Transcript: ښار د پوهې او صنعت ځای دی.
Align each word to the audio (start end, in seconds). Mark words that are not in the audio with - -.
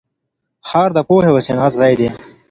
ښار 0.67 0.89
د 0.95 0.99
پوهې 1.07 1.29
او 1.31 1.37
صنعت 1.47 1.73
ځای 1.81 1.93
دی. 1.99 2.09